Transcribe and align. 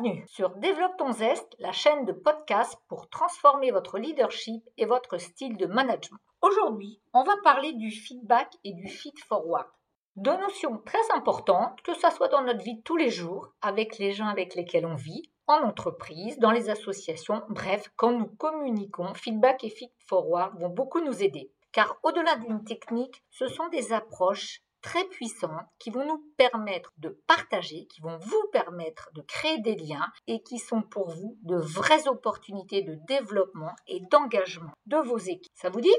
Bienvenue 0.00 0.24
sur 0.28 0.50
Développe 0.56 0.96
ton 0.96 1.12
zeste, 1.12 1.56
la 1.58 1.72
chaîne 1.72 2.06
de 2.06 2.12
podcast 2.12 2.74
pour 2.88 3.10
transformer 3.10 3.70
votre 3.70 3.98
leadership 3.98 4.66
et 4.78 4.86
votre 4.86 5.18
style 5.18 5.58
de 5.58 5.66
management. 5.66 6.18
Aujourd'hui, 6.40 7.02
on 7.12 7.22
va 7.22 7.34
parler 7.44 7.74
du 7.74 7.90
feedback 7.90 8.50
et 8.64 8.72
du 8.72 8.88
feed 8.88 9.18
forward. 9.18 9.66
Deux 10.16 10.36
notions 10.38 10.78
très 10.86 11.10
importantes, 11.14 11.82
que 11.82 11.92
ce 11.92 12.08
soit 12.12 12.28
dans 12.28 12.42
notre 12.42 12.62
vie 12.62 12.76
de 12.76 12.82
tous 12.82 12.96
les 12.96 13.10
jours, 13.10 13.48
avec 13.60 13.98
les 13.98 14.12
gens 14.12 14.28
avec 14.28 14.54
lesquels 14.54 14.86
on 14.86 14.94
vit, 14.94 15.30
en 15.46 15.62
entreprise, 15.64 16.38
dans 16.38 16.52
les 16.52 16.70
associations, 16.70 17.42
bref, 17.50 17.90
quand 17.96 18.12
nous 18.12 18.28
communiquons, 18.28 19.12
feedback 19.12 19.64
et 19.64 19.70
feed 19.70 19.92
forward 20.06 20.58
vont 20.58 20.70
beaucoup 20.70 21.00
nous 21.00 21.22
aider. 21.22 21.52
Car 21.72 21.98
au-delà 22.04 22.36
d'une 22.36 22.64
technique, 22.64 23.22
ce 23.28 23.48
sont 23.48 23.68
des 23.68 23.92
approches 23.92 24.62
très 24.82 25.04
puissantes 25.04 25.66
qui 25.78 25.90
vont 25.90 26.06
nous 26.06 26.24
permettre 26.36 26.92
de 26.98 27.10
partager, 27.26 27.86
qui 27.86 28.00
vont 28.00 28.18
vous 28.18 28.48
permettre 28.52 29.10
de 29.14 29.22
créer 29.22 29.58
des 29.58 29.76
liens 29.76 30.10
et 30.26 30.42
qui 30.42 30.58
sont 30.58 30.82
pour 30.82 31.10
vous 31.10 31.38
de 31.42 31.56
vraies 31.56 32.08
opportunités 32.08 32.82
de 32.82 32.96
développement 33.06 33.74
et 33.86 34.00
d'engagement 34.10 34.72
de 34.86 34.96
vos 34.96 35.18
équipes. 35.18 35.52
Ça 35.54 35.70
vous 35.70 35.80
dit? 35.80 35.96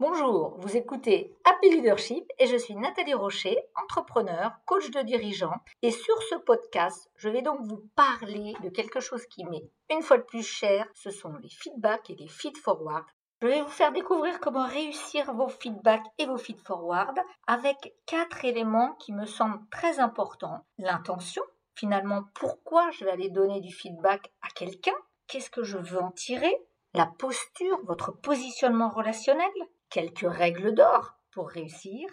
Bonjour, 0.00 0.56
vous 0.58 0.76
écoutez 0.76 1.36
Happy 1.44 1.70
Leadership 1.70 2.24
et 2.38 2.46
je 2.46 2.56
suis 2.56 2.74
Nathalie 2.74 3.14
Rocher, 3.14 3.56
entrepreneur, 3.80 4.50
coach 4.66 4.90
de 4.90 5.00
dirigeants. 5.02 5.54
Et 5.82 5.92
sur 5.92 6.20
ce 6.24 6.34
podcast, 6.34 7.08
je 7.16 7.28
vais 7.28 7.42
donc 7.42 7.60
vous 7.62 7.88
parler 7.94 8.54
de 8.62 8.70
quelque 8.70 8.98
chose 8.98 9.24
qui 9.26 9.44
m'est 9.44 9.70
une 9.90 10.02
fois 10.02 10.18
de 10.18 10.22
plus 10.22 10.42
cher, 10.42 10.86
ce 10.94 11.10
sont 11.10 11.34
les 11.42 11.48
feedbacks 11.48 12.10
et 12.10 12.16
les 12.16 12.26
feed-forward. 12.26 13.04
Je 13.44 13.50
vais 13.50 13.60
vous 13.60 13.68
faire 13.68 13.92
découvrir 13.92 14.40
comment 14.40 14.66
réussir 14.66 15.34
vos 15.34 15.48
feedbacks 15.48 16.06
et 16.16 16.24
vos 16.24 16.38
feed-forward 16.38 17.14
avec 17.46 17.94
quatre 18.06 18.46
éléments 18.46 18.94
qui 18.94 19.12
me 19.12 19.26
semblent 19.26 19.60
très 19.70 20.00
importants. 20.00 20.64
L'intention, 20.78 21.42
finalement, 21.74 22.24
pourquoi 22.32 22.90
je 22.92 23.04
vais 23.04 23.10
aller 23.10 23.28
donner 23.28 23.60
du 23.60 23.70
feedback 23.70 24.32
à 24.40 24.48
quelqu'un? 24.48 24.94
Qu'est-ce 25.26 25.50
que 25.50 25.62
je 25.62 25.76
veux 25.76 26.00
en 26.00 26.10
tirer? 26.10 26.56
La 26.94 27.04
posture, 27.04 27.78
votre 27.84 28.12
positionnement 28.12 28.88
relationnel, 28.88 29.52
quelques 29.90 30.26
règles 30.26 30.74
d'or 30.74 31.12
pour 31.30 31.50
réussir, 31.50 32.08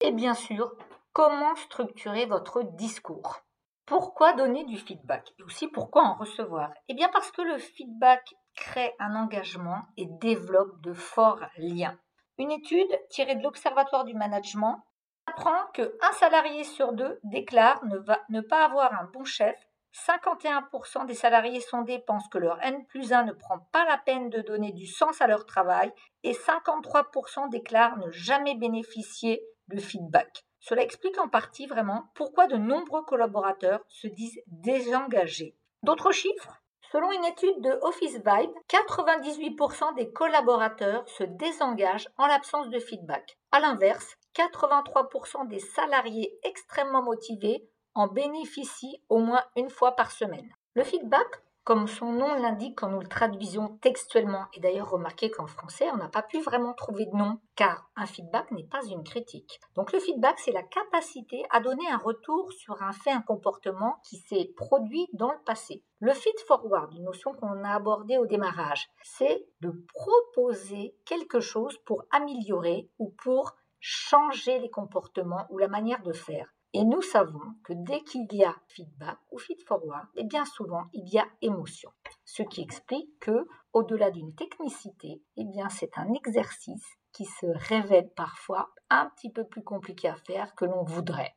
et 0.00 0.10
bien 0.10 0.32
sûr, 0.32 0.74
comment 1.12 1.54
structurer 1.54 2.24
votre 2.24 2.62
discours? 2.62 3.42
Pourquoi 3.84 4.32
donner 4.32 4.64
du 4.64 4.78
feedback? 4.78 5.34
Et 5.38 5.42
aussi 5.42 5.68
pourquoi 5.68 6.04
en 6.04 6.14
recevoir? 6.14 6.70
Eh 6.88 6.94
bien 6.94 7.10
parce 7.12 7.30
que 7.30 7.42
le 7.42 7.58
feedback 7.58 8.32
crée 8.54 8.94
un 8.98 9.14
engagement 9.14 9.82
et 9.96 10.06
développe 10.06 10.80
de 10.80 10.92
forts 10.92 11.44
liens. 11.56 11.98
Une 12.38 12.50
étude 12.50 12.90
tirée 13.10 13.36
de 13.36 13.42
l'Observatoire 13.42 14.04
du 14.04 14.14
management 14.14 14.84
apprend 15.26 15.66
qu'un 15.74 16.12
salarié 16.18 16.64
sur 16.64 16.92
deux 16.92 17.20
déclare 17.24 17.84
ne, 17.84 17.98
ne 18.30 18.40
pas 18.40 18.64
avoir 18.64 18.92
un 18.92 19.04
bon 19.12 19.24
chef 19.24 19.56
51% 19.94 21.06
des 21.06 21.14
salariés 21.14 21.60
sondés 21.60 21.98
pensent 21.98 22.28
que 22.28 22.38
leur 22.38 22.60
N 22.62 22.84
plus 22.86 23.12
1 23.12 23.24
ne 23.24 23.32
prend 23.32 23.58
pas 23.72 23.84
la 23.84 23.98
peine 23.98 24.30
de 24.30 24.40
donner 24.40 24.72
du 24.72 24.86
sens 24.86 25.20
à 25.20 25.26
leur 25.26 25.44
travail 25.44 25.92
et 26.22 26.32
53% 26.32 27.50
déclarent 27.50 27.98
ne 27.98 28.10
jamais 28.10 28.54
bénéficier 28.54 29.42
de 29.68 29.78
feedback. 29.78 30.44
Cela 30.60 30.82
explique 30.82 31.18
en 31.18 31.28
partie 31.28 31.66
vraiment 31.66 32.10
pourquoi 32.14 32.46
de 32.46 32.56
nombreux 32.56 33.04
collaborateurs 33.04 33.80
se 33.88 34.06
disent 34.06 34.40
désengagés. 34.46 35.56
D'autres 35.82 36.12
chiffres 36.12 36.61
Selon 36.92 37.10
une 37.10 37.24
étude 37.24 37.62
de 37.62 37.78
Office 37.80 38.16
Vibe, 38.16 38.52
98% 38.68 39.94
des 39.94 40.12
collaborateurs 40.12 41.08
se 41.08 41.24
désengagent 41.24 42.10
en 42.18 42.26
l'absence 42.26 42.68
de 42.68 42.78
feedback. 42.78 43.38
A 43.50 43.60
l'inverse, 43.60 44.18
83% 44.36 45.48
des 45.48 45.58
salariés 45.58 46.38
extrêmement 46.42 47.02
motivés 47.02 47.66
en 47.94 48.08
bénéficie 48.08 49.02
au 49.08 49.20
moins 49.20 49.42
une 49.56 49.70
fois 49.70 49.92
par 49.92 50.10
semaine. 50.10 50.50
Le 50.74 50.84
feedback, 50.84 51.26
comme 51.64 51.86
son 51.86 52.12
nom 52.12 52.34
l'indique 52.34 52.78
quand 52.78 52.88
nous 52.88 53.00
le 53.00 53.06
traduisons 53.06 53.78
textuellement, 53.80 54.46
et 54.52 54.60
d'ailleurs 54.60 54.90
remarquez 54.90 55.30
qu'en 55.30 55.46
français, 55.46 55.88
on 55.92 55.96
n'a 55.96 56.08
pas 56.08 56.22
pu 56.22 56.40
vraiment 56.40 56.74
trouver 56.74 57.06
de 57.06 57.16
nom, 57.16 57.38
car 57.54 57.90
un 57.96 58.06
feedback 58.06 58.50
n'est 58.50 58.66
pas 58.66 58.84
une 58.86 59.04
critique. 59.04 59.60
Donc 59.76 59.92
le 59.92 60.00
feedback, 60.00 60.38
c'est 60.38 60.52
la 60.52 60.62
capacité 60.62 61.42
à 61.50 61.60
donner 61.60 61.88
un 61.90 61.98
retour 61.98 62.52
sur 62.52 62.82
un 62.82 62.92
fait, 62.92 63.12
un 63.12 63.22
comportement 63.22 63.96
qui 64.04 64.16
s'est 64.16 64.52
produit 64.56 65.06
dans 65.12 65.30
le 65.30 65.42
passé. 65.44 65.84
Le 66.00 66.12
feed 66.12 66.38
forward, 66.48 66.92
une 66.94 67.04
notion 67.04 67.32
qu'on 67.34 67.62
a 67.62 67.74
abordée 67.74 68.18
au 68.18 68.26
démarrage, 68.26 68.88
c'est 69.04 69.46
de 69.60 69.70
proposer 69.94 70.96
quelque 71.06 71.40
chose 71.40 71.78
pour 71.84 72.04
améliorer 72.10 72.90
ou 72.98 73.10
pour 73.22 73.54
changer 73.78 74.58
les 74.58 74.70
comportements 74.70 75.46
ou 75.50 75.58
la 75.58 75.68
manière 75.68 76.02
de 76.02 76.12
faire. 76.12 76.52
Et 76.74 76.84
nous 76.84 77.02
savons 77.02 77.54
que 77.64 77.74
dès 77.74 78.00
qu'il 78.00 78.26
y 78.32 78.44
a 78.44 78.56
feedback 78.68 79.18
ou 79.30 79.38
feed-forward, 79.38 80.06
et 80.14 80.20
eh 80.20 80.24
bien 80.24 80.46
souvent 80.46 80.84
il 80.94 81.06
y 81.08 81.18
a 81.18 81.26
émotion. 81.42 81.90
Ce 82.24 82.42
qui 82.42 82.62
explique 82.62 83.18
que, 83.20 83.46
au-delà 83.74 84.10
d'une 84.10 84.34
technicité, 84.34 85.22
eh 85.36 85.44
bien 85.44 85.68
c'est 85.68 85.98
un 85.98 86.12
exercice 86.14 86.86
qui 87.12 87.26
se 87.26 87.46
révèle 87.68 88.10
parfois 88.16 88.70
un 88.88 89.10
petit 89.10 89.30
peu 89.30 89.44
plus 89.44 89.62
compliqué 89.62 90.08
à 90.08 90.16
faire 90.16 90.54
que 90.54 90.64
l'on 90.64 90.82
voudrait. 90.82 91.34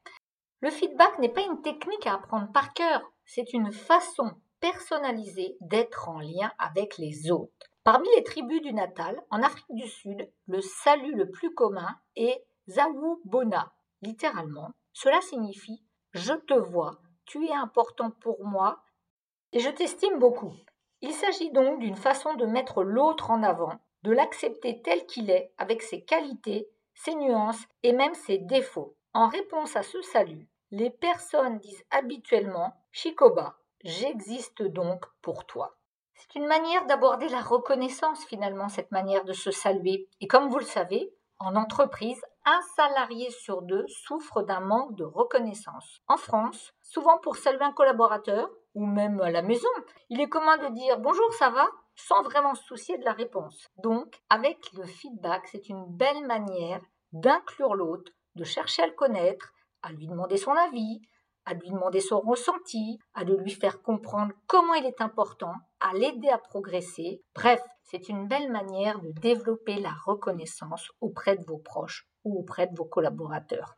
Le 0.61 0.71
feedback 0.71 1.19
n'est 1.19 1.29
pas 1.29 1.45
une 1.45 1.61
technique 1.61 2.07
à 2.07 2.15
apprendre 2.15 2.51
par 2.53 2.73
cœur, 2.73 3.01
c'est 3.25 3.51
une 3.51 3.73
façon 3.73 4.31
personnalisée 4.61 5.57
d'être 5.59 6.07
en 6.07 6.19
lien 6.19 6.51
avec 6.59 6.97
les 6.97 7.29
autres. 7.29 7.51
Parmi 7.83 8.07
les 8.15 8.23
tribus 8.23 8.61
du 8.61 8.73
Natal, 8.73 9.21
en 9.29 9.43
Afrique 9.43 9.75
du 9.75 9.87
Sud, 9.87 10.31
le 10.47 10.61
salut 10.61 11.13
le 11.13 11.29
plus 11.29 11.53
commun 11.53 11.99
est 12.15 12.43
Zawu 12.69 13.21
Bona, 13.25 13.73
littéralement 14.01 14.71
cela 14.95 15.19
signifie 15.19 15.83
je 16.13 16.31
te 16.31 16.53
vois, 16.53 17.01
tu 17.25 17.45
es 17.45 17.53
important 17.53 18.09
pour 18.09 18.45
moi 18.45 18.79
et 19.51 19.59
je 19.59 19.69
t'estime 19.69 20.17
beaucoup. 20.17 20.53
Il 21.01 21.11
s'agit 21.11 21.51
donc 21.51 21.79
d'une 21.79 21.97
façon 21.97 22.35
de 22.35 22.45
mettre 22.45 22.83
l'autre 22.83 23.31
en 23.31 23.43
avant, 23.43 23.73
de 24.03 24.13
l'accepter 24.13 24.81
tel 24.81 25.05
qu'il 25.05 25.29
est, 25.29 25.51
avec 25.57 25.81
ses 25.81 26.05
qualités, 26.05 26.69
ses 26.93 27.13
nuances 27.15 27.61
et 27.83 27.91
même 27.91 28.13
ses 28.13 28.37
défauts. 28.37 28.95
En 29.13 29.27
réponse 29.27 29.75
à 29.75 29.83
ce 29.83 30.01
salut, 30.01 30.47
les 30.71 30.89
personnes 30.89 31.59
disent 31.59 31.83
habituellement 31.91 32.73
Shikoba, 32.93 33.57
j'existe 33.83 34.63
donc 34.63 35.03
pour 35.21 35.45
toi. 35.45 35.75
C'est 36.13 36.35
une 36.35 36.47
manière 36.47 36.85
d'aborder 36.85 37.27
la 37.27 37.41
reconnaissance 37.41 38.23
finalement, 38.23 38.69
cette 38.69 38.91
manière 38.91 39.25
de 39.25 39.33
se 39.33 39.51
saluer. 39.51 40.07
Et 40.21 40.27
comme 40.27 40.47
vous 40.47 40.59
le 40.59 40.63
savez, 40.63 41.13
en 41.39 41.57
entreprise, 41.57 42.21
un 42.45 42.61
salarié 42.75 43.31
sur 43.31 43.61
deux 43.63 43.85
souffre 43.87 44.43
d'un 44.43 44.59
manque 44.59 44.95
de 44.95 45.03
reconnaissance. 45.03 45.99
En 46.07 46.17
France, 46.17 46.73
souvent 46.81 47.17
pour 47.17 47.37
saluer 47.37 47.63
un 47.63 47.71
collaborateur, 47.71 48.49
ou 48.75 48.85
même 48.85 49.19
à 49.21 49.31
la 49.31 49.41
maison, 49.41 49.69
il 50.09 50.21
est 50.21 50.29
commun 50.29 50.57
de 50.57 50.73
dire 50.73 50.99
bonjour, 50.99 51.33
ça 51.33 51.49
va? 51.49 51.67
sans 51.95 52.21
vraiment 52.23 52.55
se 52.55 52.63
soucier 52.63 52.97
de 52.97 53.05
la 53.05 53.13
réponse. 53.13 53.67
Donc, 53.77 54.21
avec 54.29 54.57
le 54.73 54.85
feedback, 54.85 55.47
c'est 55.47 55.69
une 55.69 55.85
belle 55.87 56.25
manière 56.27 56.81
d'inclure 57.13 57.73
l'autre, 57.73 58.11
de 58.35 58.43
chercher 58.43 58.83
à 58.83 58.87
le 58.87 58.93
connaître, 58.93 59.53
à 59.81 59.91
lui 59.91 60.07
demander 60.07 60.37
son 60.37 60.51
avis, 60.51 60.99
à 61.45 61.53
lui 61.53 61.69
demander 61.69 62.01
son 62.01 62.19
ressenti, 62.19 62.99
à 63.13 63.23
de 63.23 63.35
lui 63.35 63.51
faire 63.51 63.81
comprendre 63.81 64.33
comment 64.47 64.73
il 64.73 64.85
est 64.85 64.99
important, 64.99 65.53
à 65.79 65.93
l'aider 65.93 66.29
à 66.29 66.37
progresser. 66.37 67.21
Bref, 67.33 67.61
c'est 67.83 68.09
une 68.09 68.27
belle 68.27 68.51
manière 68.51 68.99
de 68.99 69.11
développer 69.11 69.79
la 69.79 69.93
reconnaissance 70.05 70.89
auprès 71.01 71.37
de 71.37 71.45
vos 71.45 71.59
proches 71.59 72.07
ou 72.25 72.39
auprès 72.39 72.67
de 72.67 72.75
vos 72.75 72.85
collaborateurs. 72.85 73.77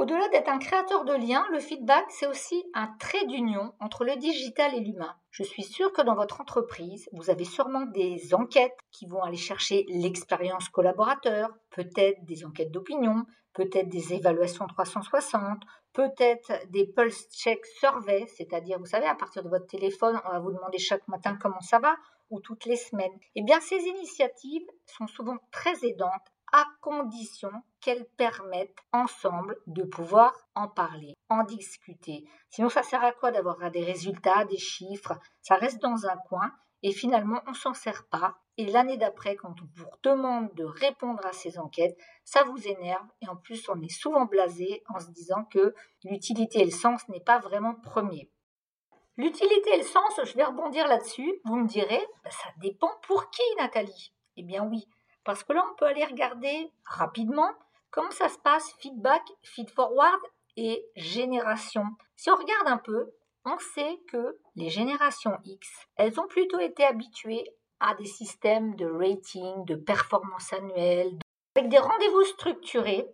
Au-delà 0.00 0.28
d'être 0.30 0.48
un 0.48 0.58
créateur 0.58 1.04
de 1.04 1.12
liens, 1.12 1.44
le 1.52 1.58
feedback, 1.58 2.06
c'est 2.08 2.26
aussi 2.26 2.64
un 2.72 2.86
trait 2.98 3.26
d'union 3.26 3.74
entre 3.80 4.04
le 4.06 4.16
digital 4.16 4.74
et 4.74 4.80
l'humain. 4.80 5.14
Je 5.30 5.42
suis 5.42 5.62
sûre 5.62 5.92
que 5.92 6.00
dans 6.00 6.14
votre 6.14 6.40
entreprise, 6.40 7.06
vous 7.12 7.28
avez 7.28 7.44
sûrement 7.44 7.84
des 7.84 8.32
enquêtes 8.32 8.78
qui 8.92 9.04
vont 9.04 9.22
aller 9.22 9.36
chercher 9.36 9.84
l'expérience 9.88 10.70
collaborateur, 10.70 11.50
peut-être 11.68 12.24
des 12.24 12.46
enquêtes 12.46 12.70
d'opinion, 12.70 13.26
peut-être 13.52 13.90
des 13.90 14.14
évaluations 14.14 14.66
360, 14.66 15.62
peut-être 15.92 16.52
des 16.70 16.86
pulse 16.86 17.28
check 17.30 17.66
survey, 17.66 18.26
c'est-à-dire, 18.38 18.78
vous 18.78 18.86
savez, 18.86 19.06
à 19.06 19.14
partir 19.14 19.42
de 19.42 19.50
votre 19.50 19.66
téléphone, 19.66 20.18
on 20.24 20.30
va 20.30 20.38
vous 20.38 20.52
demander 20.52 20.78
chaque 20.78 21.06
matin 21.08 21.36
comment 21.38 21.60
ça 21.60 21.78
va 21.78 21.94
ou 22.30 22.40
toutes 22.40 22.64
les 22.64 22.76
semaines. 22.76 23.12
Eh 23.34 23.42
bien, 23.42 23.60
ces 23.60 23.76
initiatives 23.76 24.66
sont 24.86 25.08
souvent 25.08 25.36
très 25.50 25.84
aidantes 25.84 26.32
à 26.52 26.64
condition 26.80 27.50
qu'elles 27.80 28.06
permettent 28.16 28.78
ensemble 28.92 29.56
de 29.66 29.82
pouvoir 29.82 30.34
en 30.54 30.68
parler, 30.68 31.14
en 31.28 31.44
discuter. 31.44 32.24
Sinon, 32.50 32.68
ça 32.68 32.82
sert 32.82 33.02
à 33.02 33.12
quoi 33.12 33.30
d'avoir 33.30 33.70
des 33.70 33.84
résultats, 33.84 34.44
des 34.44 34.58
chiffres? 34.58 35.18
Ça 35.42 35.56
reste 35.56 35.80
dans 35.80 36.06
un 36.06 36.16
coin 36.28 36.52
et 36.82 36.92
finalement, 36.92 37.40
on 37.46 37.54
s'en 37.54 37.74
sert 37.74 38.06
pas. 38.08 38.36
Et 38.56 38.66
l'année 38.66 38.96
d'après, 38.96 39.36
quand 39.36 39.54
on 39.62 39.68
vous 39.74 39.90
demande 40.02 40.52
de 40.54 40.64
répondre 40.64 41.24
à 41.24 41.32
ces 41.32 41.58
enquêtes, 41.58 41.98
ça 42.24 42.44
vous 42.44 42.68
énerve 42.68 43.06
et 43.22 43.28
en 43.28 43.36
plus, 43.36 43.68
on 43.68 43.80
est 43.80 43.88
souvent 43.88 44.26
blasé 44.26 44.82
en 44.94 45.00
se 45.00 45.10
disant 45.10 45.44
que 45.44 45.74
l'utilité 46.04 46.60
et 46.60 46.66
le 46.66 46.70
sens 46.70 47.08
n'est 47.08 47.20
pas 47.20 47.38
vraiment 47.38 47.74
premier. 47.74 48.30
L'utilité 49.16 49.74
et 49.74 49.78
le 49.78 49.84
sens, 49.84 50.20
je 50.24 50.34
vais 50.34 50.44
rebondir 50.44 50.86
là-dessus. 50.88 51.40
Vous 51.44 51.56
me 51.56 51.66
direz, 51.66 52.06
bah, 52.24 52.30
ça 52.30 52.48
dépend 52.58 52.90
pour 53.02 53.30
qui, 53.30 53.42
Nathalie? 53.58 54.12
Eh 54.36 54.42
bien 54.42 54.64
oui, 54.64 54.88
parce 55.24 55.44
que 55.44 55.52
là, 55.52 55.64
on 55.70 55.74
peut 55.76 55.86
aller 55.86 56.04
regarder 56.04 56.72
rapidement 56.86 57.50
comment 57.90 58.10
ça 58.10 58.28
se 58.28 58.38
passe 58.38 58.72
feedback, 58.78 59.22
feed 59.42 59.70
forward 59.70 60.20
et 60.56 60.84
génération? 60.96 61.84
Si 62.16 62.30
on 62.30 62.36
regarde 62.36 62.68
un 62.68 62.78
peu, 62.78 63.12
On 63.46 63.58
sait 63.58 63.98
que 64.08 64.38
les 64.54 64.68
générations 64.68 65.38
X, 65.44 65.66
elles 65.96 66.20
ont 66.20 66.26
plutôt 66.26 66.58
été 66.58 66.84
habituées 66.84 67.44
à 67.80 67.94
des 67.94 68.04
systèmes 68.04 68.74
de 68.76 68.84
rating, 68.84 69.64
de 69.64 69.76
performance 69.76 70.52
annuelle, 70.52 71.18
avec 71.56 71.70
des 71.70 71.78
rendez-vous 71.78 72.24
structurés, 72.24 73.08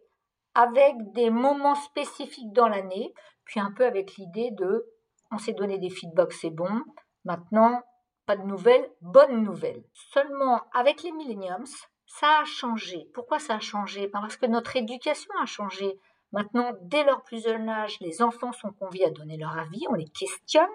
avec 0.55 0.97
des 1.13 1.31
moments 1.31 1.77
spécifiques 1.77 2.53
dans 2.53 2.67
l'année, 2.67 3.15
puis 3.45 3.61
un 3.61 3.71
peu 3.71 3.87
avec 3.87 4.17
l'idée 4.17 4.51
de 4.53 4.91
on 5.31 5.39
s'est 5.39 5.53
donné 5.53 5.79
des 5.79 5.91
feedbacks, 5.91 6.33
c'est 6.33 6.51
bon, 6.51 6.83
maintenant 7.25 7.83
pas 8.27 8.37
de 8.37 8.43
nouvelles, 8.43 8.91
bonnes 9.01 9.45
nouvelles. 9.45 9.85
Seulement 9.93 10.61
avec 10.75 11.05
les 11.05 11.13
millenniums, 11.13 11.67
ça 12.07 12.41
a 12.41 12.45
changé. 12.45 13.09
Pourquoi 13.15 13.39
ça 13.39 13.57
a 13.57 13.61
changé? 13.61 14.07
Ben, 14.09 14.21
Parce 14.21 14.37
que 14.37 14.47
notre 14.47 14.77
éducation 14.77 15.31
a 15.43 15.47
changé. 15.47 15.99
Maintenant, 16.33 16.73
dès 16.83 17.05
leur 17.05 17.23
plus 17.23 17.43
jeune 17.43 17.69
âge, 17.69 17.99
les 18.01 18.23
enfants 18.23 18.53
sont 18.53 18.73
conviés 18.73 19.07
à 19.07 19.11
donner 19.11 19.37
leur 19.37 19.57
avis, 19.59 19.85
on 19.89 19.95
les 19.95 20.09
questionne. 20.09 20.67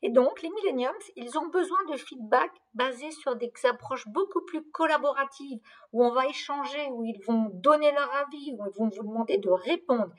Et 0.00 0.10
donc, 0.10 0.42
les 0.42 0.50
millenniums, 0.50 0.94
ils 1.16 1.36
ont 1.38 1.48
besoin 1.48 1.78
de 1.90 1.96
feedback 1.96 2.52
basé 2.72 3.10
sur 3.10 3.34
des 3.34 3.52
approches 3.68 4.06
beaucoup 4.06 4.44
plus 4.44 4.62
collaboratives, 4.70 5.58
où 5.92 6.04
on 6.04 6.12
va 6.12 6.26
échanger, 6.26 6.86
où 6.92 7.04
ils 7.04 7.20
vont 7.26 7.50
donner 7.52 7.90
leur 7.90 8.14
avis, 8.14 8.52
où 8.52 8.64
ils 8.66 8.78
vont 8.78 8.88
vous 8.88 9.02
demander 9.02 9.38
de 9.38 9.50
répondre. 9.50 10.12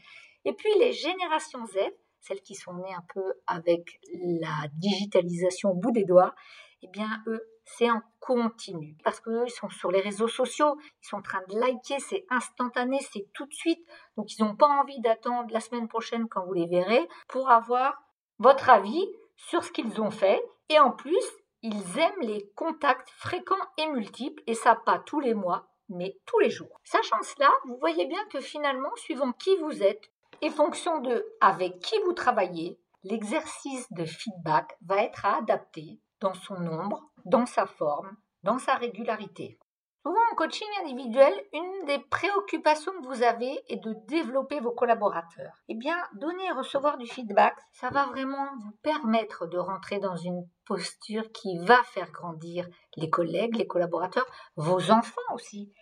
Et 0.44 0.54
puis, 0.54 0.70
les 0.80 0.92
générations 0.92 1.66
Z, 1.66 1.78
celles 2.20 2.42
qui 2.42 2.56
sont 2.56 2.74
nées 2.74 2.94
un 2.94 3.06
peu 3.14 3.34
avec 3.48 4.00
la 4.42 4.68
digitalisation 4.74 5.72
au 5.72 5.76
bout 5.76 5.92
des 5.92 6.04
doigts, 6.04 6.36
eh 6.82 6.88
bien, 6.88 7.24
eux, 7.28 7.42
c'est 7.78 7.90
en 7.90 8.02
continu. 8.20 8.96
Parce 9.04 9.20
qu'eux, 9.20 9.44
ils 9.46 9.52
sont 9.52 9.70
sur 9.70 9.92
les 9.92 10.02
réseaux 10.02 10.28
sociaux, 10.28 10.78
ils 11.02 11.08
sont 11.08 11.18
en 11.18 11.22
train 11.22 11.42
de 11.48 11.60
liker, 11.60 12.00
c'est 12.00 12.26
instantané, 12.30 13.00
c'est 13.12 13.28
tout 13.34 13.46
de 13.46 13.54
suite. 13.54 13.86
Donc, 14.18 14.34
ils 14.38 14.44
n'ont 14.44 14.56
pas 14.56 14.68
envie 14.68 15.00
d'attendre 15.02 15.52
la 15.52 15.60
semaine 15.60 15.88
prochaine 15.88 16.28
quand 16.28 16.46
vous 16.46 16.54
les 16.54 16.68
verrez 16.68 17.08
pour 17.28 17.50
avoir 17.50 18.02
votre 18.40 18.70
avis 18.70 19.06
sur 19.36 19.64
ce 19.64 19.72
qu'ils 19.72 20.02
ont 20.02 20.12
fait. 20.12 20.44
Et 20.70 20.80
en 20.80 20.92
plus, 20.92 21.26
ils 21.62 22.00
aiment 22.00 22.22
les 22.22 22.50
contacts 22.56 23.10
fréquents 23.12 23.56
et 23.78 23.88
multiples, 23.88 24.42
et 24.48 24.54
ça 24.54 24.76
pas 24.76 25.00
tous 25.00 25.20
les 25.20 25.34
mois, 25.34 25.68
mais 25.90 26.18
tous 26.26 26.40
les 26.40 26.50
jours. 26.50 26.80
Sachant 26.84 27.22
cela, 27.22 27.50
vous 27.66 27.78
voyez 27.80 28.06
bien 28.06 28.24
que 28.32 28.40
finalement, 28.40 28.96
suivant 28.96 29.32
qui 29.34 29.56
vous 29.58 29.84
êtes 29.84 30.12
et 30.42 30.50
fonction 30.50 31.00
de 31.02 31.26
avec 31.42 31.80
qui 31.80 32.00
vous 32.06 32.14
travaillez, 32.14 32.80
l'exercice 33.04 33.92
de 33.92 34.06
feedback 34.06 34.78
va 34.86 35.04
être 35.04 35.26
à 35.26 35.38
adapter 35.38 36.00
dans 36.20 36.34
son 36.34 36.60
nombre, 36.60 37.09
dans 37.26 37.46
sa 37.46 37.66
forme, 37.66 38.16
dans 38.44 38.60
sa 38.60 38.76
régularité. 38.76 39.60
Souvent 40.06 40.22
en 40.32 40.36
coaching 40.36 40.68
individuel, 40.82 41.34
une 41.52 41.86
des 41.86 42.00
préoccupations 42.00 42.94
que 42.94 43.08
vous 43.08 43.22
avez 43.22 43.60
est 43.68 43.84
de 43.84 43.94
développer 44.08 44.62
vos 44.62 44.72
collaborateurs. 44.72 45.54
Eh 45.68 45.76
bien, 45.76 45.98
donner 46.14 46.46
et 46.46 46.52
recevoir 46.52 46.98
du 46.98 47.06
feedback, 47.06 47.54
ça 47.74 47.90
va 47.90 48.06
vraiment 48.06 48.48
vous 48.62 48.72
permettre 48.82 49.46
de 49.48 49.58
rentrer 49.58 50.00
dans 50.00 50.16
une 50.16 50.48
posture 50.66 51.30
qui 51.34 51.58
va 51.66 51.84
faire 51.84 52.12
grandir 52.12 52.66
les 52.96 53.10
collègues, 53.10 53.58
les 53.58 53.68
collaborateurs, 53.68 54.26
vos 54.56 54.90
enfants 54.90 55.34
aussi. 55.34 55.74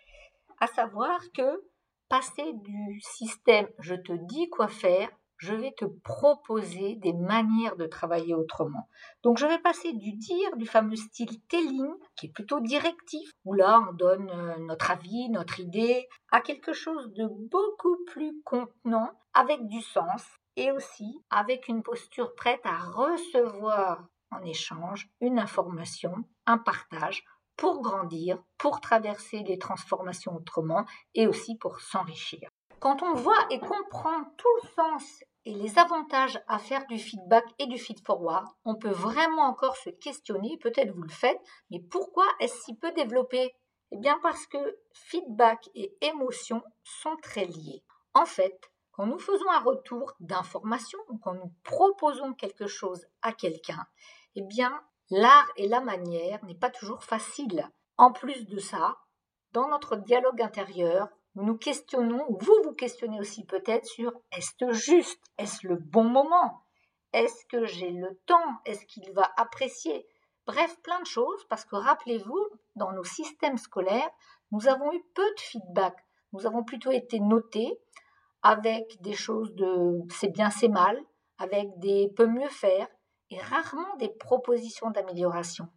À 0.60 0.66
savoir 0.66 1.20
que 1.36 1.64
passer 2.10 2.54
du 2.54 3.00
système 3.02 3.68
je 3.80 3.94
te 3.94 4.14
dis 4.14 4.50
quoi 4.50 4.68
faire 4.68 5.10
je 5.38 5.54
vais 5.54 5.74
te 5.78 5.86
proposer 5.86 6.96
des 6.96 7.14
manières 7.14 7.76
de 7.76 7.86
travailler 7.86 8.34
autrement. 8.34 8.90
Donc 9.24 9.38
je 9.38 9.46
vais 9.46 9.60
passer 9.60 9.94
du 9.94 10.14
dire, 10.14 10.56
du 10.58 10.66
fameux 10.66 10.96
style 10.96 11.42
telling, 11.48 11.94
qui 12.16 12.28
est 12.28 12.32
plutôt 12.32 12.60
directif, 12.60 13.30
où 13.46 13.54
là 13.54 13.80
on 13.90 13.94
donne 13.94 14.30
euh, 14.30 14.58
notre 14.60 14.92
avis, 14.92 15.30
notre 15.30 15.60
idée, 15.60 16.08
à 16.32 16.42
quelque 16.42 16.74
chose 16.74 17.12
de 17.14 17.28
beaucoup 17.50 17.98
plus 18.08 18.42
contenant, 18.44 19.12
avec 19.34 19.68
du 19.68 19.82
sens, 19.82 20.24
et 20.58 20.72
aussi 20.72 21.24
avec 21.30 21.68
une 21.68 21.84
posture 21.84 22.34
prête 22.36 22.66
à 22.66 22.78
recevoir 22.80 24.08
en 24.32 24.42
échange 24.42 25.08
une 25.22 25.40
information, 25.40 26.14
un 26.46 26.58
partage 26.58 27.24
pour 27.56 27.82
grandir, 27.82 28.44
pour 28.58 28.82
traverser 28.82 29.44
les 29.44 29.58
transformations 29.58 30.36
autrement 30.36 30.86
et 31.14 31.28
aussi 31.28 31.58
pour 31.58 31.80
s'enrichir. 31.80 32.50
Quand 32.80 33.02
on 33.02 33.16
voit 33.16 33.48
et 33.50 33.60
comprend 33.60 34.24
tout 34.38 34.48
le 34.62 34.70
sens 34.70 35.24
et 35.46 35.54
les 35.54 35.80
avantages 35.80 36.40
à 36.48 36.60
faire 36.60 36.86
du 36.86 37.00
feedback 37.00 37.44
et 37.58 37.66
du 37.66 37.80
feed-forward, 37.80 38.46
on 38.66 38.76
peut 38.76 38.92
vraiment 38.92 39.48
encore 39.48 39.76
se 39.78 39.90
questionner, 39.90 40.58
peut-être 40.62 40.94
vous 40.94 41.02
le 41.02 41.10
faites, 41.10 41.42
mais 41.72 41.80
pourquoi 41.80 42.26
est-ce 42.40 42.62
si 42.64 42.76
peu 42.76 42.92
développé? 42.92 43.56
Eh 43.92 43.98
bien 43.98 44.20
parce 44.22 44.46
que 44.46 44.78
feedback 44.94 45.70
et 45.74 45.98
émotion 46.02 46.62
sont 46.84 47.16
très 47.24 47.46
liés. 47.46 47.84
En 48.14 48.26
fait, 48.26 48.70
quand 48.92 49.08
nous 49.08 49.20
faisons 49.20 49.50
un 49.50 49.62
retour 49.62 50.14
d'information 50.20 51.00
ou 51.10 51.18
quand 51.18 51.34
nous 51.34 51.52
proposons 51.64 52.34
quelque 52.34 52.68
chose 52.68 53.08
à 53.24 53.32
quelqu'un, 53.32 53.88
eh 54.36 54.42
bien 54.42 54.84
l'art 55.10 55.50
et 55.56 55.68
la 55.68 55.82
manière 55.82 56.44
n'est 56.46 56.54
pas 56.54 56.70
toujours 56.70 57.04
facile. 57.04 57.68
En 57.98 58.12
plus 58.12 58.46
de 58.46 58.60
ça, 58.60 58.98
dans 59.54 59.68
notre 59.68 59.96
dialogue 59.96 60.42
intérieur, 60.42 61.08
nous 61.38 61.44
nous 61.44 61.58
questionnons, 61.58 62.26
ou 62.30 62.38
vous 62.40 62.62
vous 62.64 62.74
questionnez 62.74 63.20
aussi 63.20 63.46
peut-être 63.46 63.86
sur 63.86 64.12
est-ce 64.32 64.72
juste? 64.72 65.22
Est-ce 65.38 65.68
le 65.68 65.76
bon 65.76 66.04
moment? 66.04 66.64
Est-ce 67.14 67.46
que 67.46 67.68
j'ai 67.68 67.92
le 67.92 68.20
temps? 68.26 68.56
Est-ce 68.66 68.88
qu'il 68.88 69.12
va 69.14 69.32
apprécier? 69.38 70.08
Bref, 70.48 70.76
plein 70.82 71.00
de 71.00 71.06
choses, 71.06 71.46
parce 71.48 71.64
que 71.64 71.76
rappelez-vous, 71.76 72.44
dans 72.76 72.92
nos 72.92 73.04
systèmes 73.04 73.60
scolaires, 73.60 74.10
nous 74.52 74.68
avons 74.68 74.92
eu 74.92 75.04
peu 75.14 75.30
de 75.36 75.40
feedback. 75.40 75.96
Nous 76.34 76.48
avons 76.48 76.64
plutôt 76.64 76.90
été 76.90 77.20
notés 77.20 77.80
avec 78.42 79.00
des 79.02 79.14
choses 79.14 79.54
de 79.54 80.02
c'est 80.10 80.34
bien, 80.34 80.50
c'est 80.50 80.70
mal, 80.70 81.00
avec 81.38 81.68
des 81.78 82.12
peut 82.16 82.26
mieux 82.26 82.50
faire, 82.50 82.88
et 83.30 83.40
rarement 83.40 83.96
des 83.98 84.10
propositions 84.10 84.90
d'amélioration. 84.90 85.68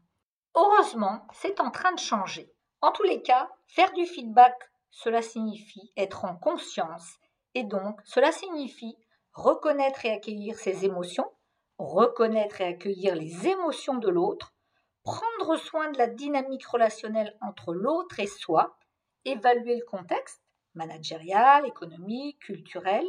Heureusement, 0.54 1.26
c'est 1.34 1.60
en 1.60 1.70
train 1.70 1.92
de 1.92 1.98
changer. 1.98 2.50
En 2.80 2.92
tous 2.92 3.02
les 3.02 3.20
cas, 3.20 3.50
faire 3.66 3.92
du 3.92 4.06
feedback 4.06 4.69
cela 4.90 5.22
signifie 5.22 5.92
être 5.96 6.24
en 6.24 6.36
conscience 6.36 7.18
et 7.54 7.64
donc 7.64 8.00
cela 8.04 8.32
signifie 8.32 8.96
reconnaître 9.32 10.04
et 10.04 10.12
accueillir 10.12 10.58
ses 10.58 10.84
émotions, 10.84 11.30
reconnaître 11.78 12.60
et 12.60 12.66
accueillir 12.66 13.14
les 13.14 13.46
émotions 13.48 13.98
de 13.98 14.08
l'autre, 14.08 14.54
prendre 15.02 15.56
soin 15.56 15.90
de 15.90 15.98
la 15.98 16.06
dynamique 16.06 16.66
relationnelle 16.66 17.36
entre 17.40 17.72
l'autre 17.72 18.20
et 18.20 18.26
soi, 18.26 18.76
évaluer 19.24 19.76
le 19.76 19.84
contexte 19.84 20.42
managérial, 20.74 21.66
économique, 21.66 22.38
culturel, 22.40 23.04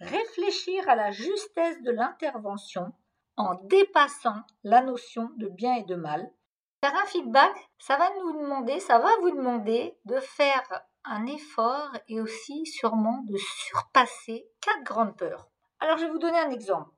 réfléchir 0.00 0.88
à 0.88 0.96
la 0.96 1.10
justesse 1.10 1.80
de 1.82 1.90
l'intervention 1.90 2.92
en 3.36 3.54
dépassant 3.64 4.42
la 4.64 4.82
notion 4.82 5.30
de 5.36 5.48
bien 5.48 5.74
et 5.76 5.84
de 5.84 5.94
mal. 5.94 6.30
Faire 6.82 6.94
un 6.94 7.06
feedback, 7.06 7.52
ça 7.78 7.96
va 7.96 8.10
nous 8.20 8.32
demander, 8.32 8.80
ça 8.80 8.98
va 8.98 9.10
vous 9.20 9.30
demander 9.30 9.96
de 10.04 10.18
faire 10.20 10.84
un 11.06 11.26
effort 11.26 11.90
et 12.08 12.20
aussi 12.20 12.66
sûrement 12.66 13.22
de 13.28 13.36
surpasser 13.36 14.46
quatre 14.60 14.82
grandes 14.84 15.16
peurs. 15.16 15.48
Alors 15.80 15.98
je 15.98 16.04
vais 16.04 16.10
vous 16.10 16.18
donner 16.18 16.38
un 16.38 16.50
exemple. 16.50 16.90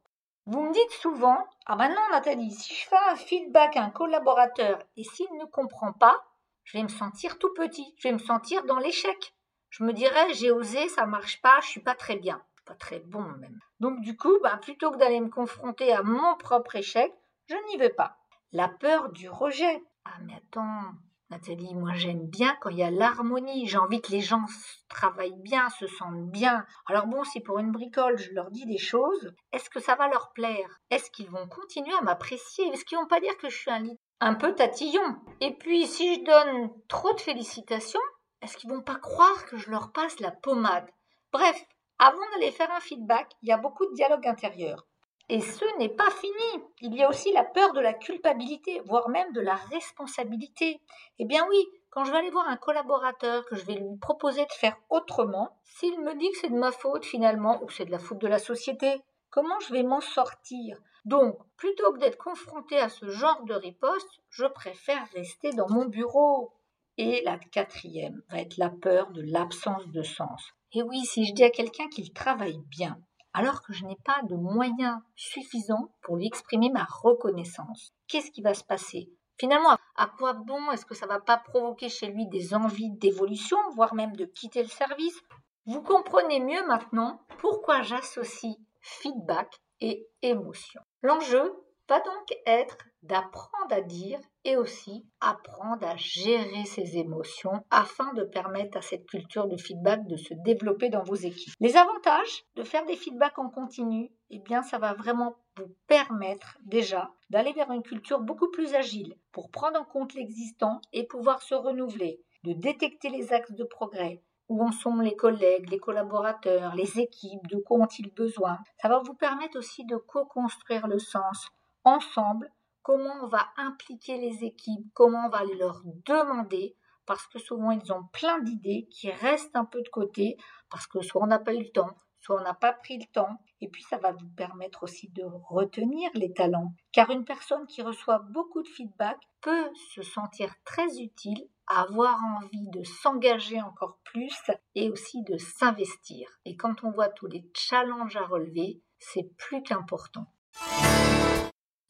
Vous 0.47 0.63
me 0.63 0.73
dites 0.73 0.93
souvent, 1.01 1.47
ah 1.67 1.77
maintenant 1.77 2.09
Nathalie, 2.11 2.51
si 2.51 2.75
je 2.75 2.89
fais 2.89 2.97
un 3.11 3.17
feedback 3.17 3.77
à 3.77 3.85
un 3.85 3.91
collaborateur 3.91 4.79
et 4.97 5.05
s'il 5.05 5.31
ne 5.39 5.45
comprend 5.45 5.93
pas, 5.93 6.25
je 6.65 6.79
vais 6.79 6.83
me 6.83 6.89
sentir 6.89 7.39
tout 7.39 7.53
petit, 7.55 7.95
je 7.99 8.09
vais 8.09 8.15
me 8.15 8.19
sentir 8.19 8.65
dans 8.65 8.79
l'échec. 8.79 9.35
Je 9.69 9.85
me 9.85 9.93
dirais, 9.93 10.33
j'ai 10.33 10.51
osé, 10.51 10.89
ça 10.89 11.05
marche 11.05 11.43
pas, 11.43 11.61
je 11.61 11.69
suis 11.69 11.83
pas 11.83 11.95
très 11.95 12.17
bien, 12.17 12.43
pas 12.65 12.75
très 12.75 13.01
bon 13.01 13.23
même. 13.23 13.59
Donc 13.81 14.01
du 14.01 14.17
coup, 14.17 14.39
ben, 14.43 14.57
plutôt 14.57 14.91
que 14.91 14.97
d'aller 14.97 15.21
me 15.21 15.29
confronter 15.29 15.93
à 15.93 16.03
mon 16.03 16.37
propre 16.37 16.77
échec, 16.77 17.13
je 17.47 17.57
n'y 17.69 17.77
vais 17.77 17.91
pas. 17.91 18.17
La 18.53 18.69
peur 18.69 19.11
du 19.11 19.29
rejet. 19.29 19.83
Ah 20.07 20.17
mais 20.23 20.35
attends, 20.35 20.95
Nathalie, 21.31 21.75
moi 21.75 21.93
j'aime 21.93 22.27
bien 22.27 22.57
quand 22.61 22.71
il 22.71 22.79
y 22.79 22.83
a 22.83 22.91
l'harmonie, 22.91 23.67
j'ai 23.67 23.77
envie 23.77 24.01
que 24.01 24.13
les 24.13 24.23
gens 24.23 24.47
travaillent 24.89 25.43
bien, 25.43 25.69
se 25.69 25.87
sentent 25.87 26.31
bien. 26.31 26.65
Alors 26.87 27.07
bon, 27.07 27.23
si 27.23 27.41
pour 27.41 27.59
une 27.59 27.71
bricole 27.71 28.17
je 28.17 28.33
leur 28.33 28.51
dis 28.51 28.65
des 28.65 28.79
choses, 28.79 29.35
est-ce 29.53 29.69
que 29.69 29.79
ça 29.79 29.95
va 29.95 30.09
leur 30.09 30.33
plaire? 30.33 30.81
Est-ce 30.91 31.11
qu'ils 31.11 31.29
vont 31.29 31.47
continuer 31.47 31.93
à 31.99 32.03
m'apprécier? 32.03 32.69
Est-ce 32.69 32.87
qu'ils 32.87 32.97
vont 32.97 33.07
pas 33.07 33.21
dire 33.21 33.37
que 33.37 33.51
je 33.51 33.59
suis 33.59 33.71
un, 33.71 33.85
un 34.21 34.35
peu 34.37 34.55
tatillon? 34.55 35.17
Et 35.43 35.55
puis 35.55 35.87
si 35.87 36.15
je 36.15 36.25
donne 36.25 36.71
trop 36.89 37.13
de 37.13 37.21
félicitations, 37.21 38.01
est-ce 38.41 38.57
qu'ils 38.57 38.71
vont 38.71 38.83
pas 38.83 38.97
croire 38.97 39.45
que 39.45 39.59
je 39.59 39.71
leur 39.71 39.93
passe 39.93 40.21
la 40.21 40.31
pommade? 40.31 40.89
Bref, 41.31 41.63
avant 41.99 42.31
d'aller 42.33 42.53
faire 42.53 42.73
un 42.73 42.81
feedback, 42.81 43.31
il 43.43 43.51
y 43.51 43.53
a 43.53 43.59
beaucoup 43.59 43.85
de 43.85 43.95
dialogue 43.95 44.27
intérieur. 44.27 44.87
Et 45.31 45.41
ce 45.41 45.79
n'est 45.79 45.91
pas 45.91 46.11
fini. 46.11 46.65
Il 46.81 46.95
y 46.95 47.03
a 47.03 47.09
aussi 47.09 47.33
la 47.33 47.45
peur 47.45 47.75
de 47.75 47.81
la 47.81 47.93
culpabilité, 47.93 48.81
voire 48.87 49.11
même 49.11 49.33
de 49.33 49.43
la 49.43 49.57
responsabilité. 49.57 50.81
Eh 51.19 51.27
bien 51.27 51.47
oui, 51.49 51.67
quand 51.91 52.05
je 52.05 52.13
vais 52.13 52.19
aller 52.19 52.31
voir 52.31 52.49
un 52.49 52.57
collaborateur, 52.57 53.45
que 53.45 53.57
je 53.57 53.65
vais 53.67 53.75
lui 53.75 53.97
proposer 54.01 54.47
de 54.47 54.53
faire 54.53 54.77
autrement, 54.89 55.59
s'il 55.65 56.01
me 56.01 56.15
dit 56.15 56.31
que 56.31 56.39
c'est 56.39 56.49
de 56.49 56.59
ma 56.59 56.73
faute 56.73 57.05
finalement, 57.05 57.63
ou 57.63 57.69
c'est 57.69 57.85
de 57.85 57.91
la 57.91 57.99
faute 57.99 58.21
de 58.21 58.27
la 58.27 58.39
société, 58.39 59.03
comment 59.31 59.61
je 59.61 59.73
vais 59.73 59.83
m'en 59.83 60.01
sortir? 60.01 60.79
Donc, 61.05 61.39
plutôt 61.57 61.93
que 61.93 61.99
d'être 61.99 62.19
confronté 62.19 62.79
à 62.79 62.89
ce 62.89 63.09
genre 63.09 63.43
de 63.45 63.55
riposte, 63.55 64.21
je 64.31 64.47
préfère 64.47 65.07
rester 65.15 65.53
dans 65.53 65.69
mon 65.69 65.87
bureau. 65.87 66.53
Et 66.97 67.23
la 67.25 67.39
quatrième 67.39 68.23
va 68.31 68.41
être 68.41 68.57
la 68.57 68.71
peur 68.71 69.11
de 69.13 69.23
l'absence 69.23 69.87
de 69.89 70.03
sens. 70.03 70.53
Et 70.73 70.83
oui, 70.83 71.05
si 71.05 71.27
je 71.27 71.33
dis 71.33 71.45
à 71.45 71.51
quelqu'un 71.51 71.89
qu'il 71.89 72.13
travaille 72.13 72.61
bien, 72.67 72.99
alors 73.35 73.63
que 73.63 73.73
je 73.73 73.85
n'ai 73.85 73.99
pas 74.05 74.21
de 74.25 74.35
moyens 74.35 75.01
suffisants 75.15 75.93
pour 76.03 76.17
lui 76.17 76.27
exprimer 76.27 76.71
ma 76.71 76.85
reconnaissance. 76.85 77.93
Qu'est-ce 78.07 78.31
qui 78.31 78.43
va 78.43 78.55
se 78.55 78.65
passer? 78.65 79.11
Finalement, 79.39 79.77
à 79.97 80.07
quoi 80.07 80.33
bon? 80.33 80.71
Est-ce 80.73 80.85
que 80.85 80.95
ça 80.95 81.07
va 81.07 81.21
pas 81.21 81.37
provoquer 81.37 81.89
chez 81.89 82.09
lui 82.09 82.27
des 82.27 82.55
envies 82.55 82.91
d'évolution, 82.91 83.59
voire 83.75 83.95
même 83.95 84.17
de 84.17 84.25
quitter 84.25 84.63
le 84.63 84.69
service? 84.69 85.21
Vous 85.67 85.83
comprenez 85.83 86.41
mieux 86.41 86.67
maintenant 86.67 87.21
pourquoi 87.39 87.83
j'associe 87.83 88.57
feedback 88.81 89.61
et 89.81 90.09
émotion. 90.23 90.81
L'enjeu 91.03 91.53
va 91.89 92.01
donc 92.01 92.39
être 92.47 92.77
d'apprendre 93.03 93.49
à 93.71 93.81
dire 93.81 94.21
et 94.45 94.57
aussi 94.57 95.07
apprendre 95.21 95.87
à 95.87 95.97
gérer 95.97 96.65
ses 96.65 96.99
émotions 96.99 97.65
afin 97.71 98.13
de 98.13 98.25
permettre 98.25 98.77
à 98.77 98.83
cette 98.83 99.07
culture 99.07 99.47
de 99.47 99.57
feedback 99.57 100.07
de 100.07 100.17
se 100.17 100.35
développer 100.35 100.91
dans 100.91 101.03
vos 101.03 101.15
équipes. 101.15 101.55
Les 101.61 101.77
avantages 101.77 102.45
de 102.57 102.65
faire 102.65 102.85
des 102.85 102.97
feedbacks 102.97 103.39
en 103.39 103.49
continu, 103.49 104.13
eh 104.31 104.39
bien 104.41 104.63
ça 104.63 104.79
va 104.79 104.93
vraiment 104.93 105.37
vous 105.57 105.75
permettre 105.87 106.59
déjà 106.65 107.11
d'aller 107.31 107.53
vers 107.53 107.71
une 107.71 107.83
culture 107.83 108.21
beaucoup 108.21 108.51
plus 108.51 108.75
agile 108.75 109.15
pour 109.33 109.51
prendre 109.51 109.81
en 109.81 109.85
compte 109.85 110.15
l'existant 110.15 110.81
et 110.93 111.07
pouvoir 111.07 111.43
se 111.43 111.55
renouveler, 111.55 112.21
de 112.45 112.53
détecter 112.53 113.09
les 113.09 113.33
axes 113.33 113.53
de 113.53 113.65
progrès, 113.65 114.23
où 114.49 114.63
en 114.63 114.73
sont 114.73 114.97
les 114.97 115.17
collègues, 115.17 115.71
les 115.71 115.79
collaborateurs, 115.79 116.75
les 116.75 117.01
équipes, 117.01 117.47
de 117.49 117.59
quoi 117.59 117.79
ont-ils 117.79 118.13
besoin. 118.13 118.59
Ça 118.81 118.89
va 118.89 118.99
vous 118.99 119.15
permettre 119.15 119.59
aussi 119.59 119.85
de 119.85 119.97
co-construire 119.97 120.87
le 120.87 120.99
sens 120.99 121.49
ensemble 121.97 122.51
comment 122.83 123.23
on 123.23 123.27
va 123.27 123.47
impliquer 123.59 124.17
les 124.17 124.45
équipes, 124.45 124.87
comment 124.95 125.27
on 125.27 125.29
va 125.29 125.45
leur 125.45 125.83
demander, 126.07 126.75
parce 127.05 127.27
que 127.27 127.39
souvent 127.39 127.71
ils 127.71 127.93
ont 127.93 128.05
plein 128.13 128.39
d'idées 128.39 128.89
qui 128.91 129.11
restent 129.11 129.57
un 129.57 129.67
peu 129.67 129.83
de 129.83 129.89
côté, 129.91 130.39
parce 130.71 130.87
que 130.87 131.03
soit 131.03 131.23
on 131.23 131.27
n'a 131.27 131.39
pas 131.39 131.55
eu 131.55 131.65
le 131.65 131.71
temps, 131.71 131.95
soit 132.21 132.41
on 132.41 132.45
n'a 132.45 132.55
pas 132.55 132.73
pris 132.73 132.99
le 132.99 133.05
temps, 133.13 133.43
et 133.61 133.69
puis 133.69 133.83
ça 133.83 133.99
va 133.99 134.13
vous 134.13 134.31
permettre 134.37 134.85
aussi 134.85 135.11
de 135.11 135.23
retenir 135.23 136.11
les 136.15 136.33
talents, 136.33 136.73
car 136.93 137.11
une 137.11 137.27
personne 137.27 137.67
qui 137.67 137.83
reçoit 137.83 138.21
beaucoup 138.21 138.63
de 138.63 138.69
feedback 138.69 139.19
peut 139.43 139.69
se 139.93 140.03
sentir 140.03 140.55
très 140.65 140.99
utile, 140.99 141.47
avoir 141.67 142.19
envie 142.41 142.69
de 142.69 142.83
s'engager 142.85 143.61
encore 143.61 143.99
plus 144.05 144.35
et 144.75 144.91
aussi 144.91 145.23
de 145.25 145.37
s'investir. 145.37 146.29
Et 146.47 146.57
quand 146.57 146.85
on 146.85 146.91
voit 146.91 147.11
tous 147.11 147.27
les 147.27 147.47
challenges 147.55 148.17
à 148.17 148.25
relever, 148.25 148.81
c'est 148.99 149.31
plus 149.37 149.63
qu'important. 149.63 150.27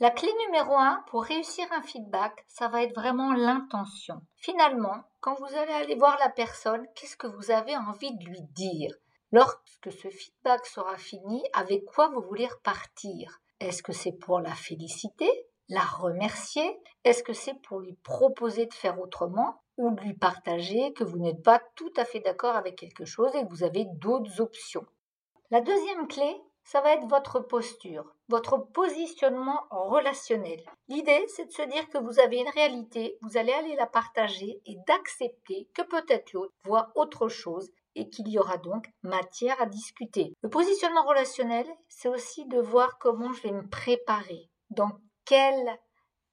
La 0.00 0.12
clé 0.12 0.28
numéro 0.46 0.76
un 0.76 1.02
pour 1.08 1.24
réussir 1.24 1.66
un 1.72 1.82
feedback, 1.82 2.44
ça 2.46 2.68
va 2.68 2.84
être 2.84 2.94
vraiment 2.94 3.32
l'intention. 3.32 4.22
Finalement, 4.36 5.02
quand 5.18 5.34
vous 5.34 5.56
allez 5.56 5.72
aller 5.72 5.96
voir 5.96 6.16
la 6.20 6.28
personne, 6.28 6.86
qu'est-ce 6.94 7.16
que 7.16 7.26
vous 7.26 7.50
avez 7.50 7.76
envie 7.76 8.16
de 8.16 8.24
lui 8.24 8.42
dire? 8.52 8.94
Lorsque 9.32 9.90
ce 9.90 10.08
feedback 10.08 10.66
sera 10.66 10.96
fini, 10.96 11.42
avec 11.52 11.84
quoi 11.84 12.10
vous 12.10 12.22
voulez 12.22 12.46
repartir? 12.46 13.40
Est-ce 13.58 13.82
que 13.82 13.92
c'est 13.92 14.12
pour 14.12 14.38
la 14.38 14.54
féliciter, 14.54 15.30
la 15.68 15.80
remercier? 15.80 16.80
Est-ce 17.02 17.24
que 17.24 17.32
c'est 17.32 17.60
pour 17.62 17.80
lui 17.80 17.94
proposer 18.04 18.66
de 18.66 18.74
faire 18.74 19.00
autrement? 19.00 19.62
Ou 19.78 19.90
de 19.90 20.00
lui 20.00 20.14
partager 20.14 20.92
que 20.92 21.02
vous 21.02 21.18
n'êtes 21.18 21.42
pas 21.42 21.60
tout 21.74 21.92
à 21.96 22.04
fait 22.04 22.20
d'accord 22.20 22.54
avec 22.54 22.76
quelque 22.76 23.04
chose 23.04 23.34
et 23.34 23.42
que 23.42 23.50
vous 23.50 23.64
avez 23.64 23.84
d'autres 23.94 24.40
options? 24.40 24.86
La 25.50 25.60
deuxième 25.60 26.06
clé, 26.06 26.40
ça 26.70 26.82
va 26.82 26.92
être 26.92 27.06
votre 27.06 27.40
posture, 27.40 28.14
votre 28.28 28.58
positionnement 28.58 29.64
relationnel. 29.70 30.62
L'idée, 30.88 31.24
c'est 31.28 31.46
de 31.46 31.50
se 31.50 31.62
dire 31.62 31.88
que 31.88 31.96
vous 31.96 32.20
avez 32.20 32.40
une 32.40 32.50
réalité, 32.50 33.16
vous 33.22 33.38
allez 33.38 33.54
aller 33.54 33.74
la 33.74 33.86
partager 33.86 34.60
et 34.66 34.76
d'accepter 34.86 35.70
que 35.72 35.80
peut-être 35.80 36.34
l'autre 36.34 36.52
voit 36.64 36.92
autre 36.94 37.28
chose 37.28 37.70
et 37.94 38.10
qu'il 38.10 38.28
y 38.28 38.38
aura 38.38 38.58
donc 38.58 38.86
matière 39.02 39.58
à 39.62 39.64
discuter. 39.64 40.34
Le 40.42 40.50
positionnement 40.50 41.06
relationnel, 41.06 41.66
c'est 41.88 42.10
aussi 42.10 42.44
de 42.44 42.60
voir 42.60 42.98
comment 42.98 43.32
je 43.32 43.44
vais 43.44 43.52
me 43.52 43.66
préparer, 43.66 44.50
dans 44.68 44.90
quel 45.24 45.78